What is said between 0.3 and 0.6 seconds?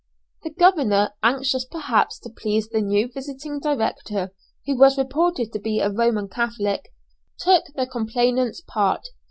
The